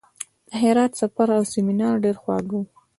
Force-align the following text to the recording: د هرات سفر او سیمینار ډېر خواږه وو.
د 0.49 0.51
هرات 0.61 0.91
سفر 1.01 1.27
او 1.37 1.43
سیمینار 1.53 1.95
ډېر 2.03 2.15
خواږه 2.21 2.53
وو. 2.57 2.61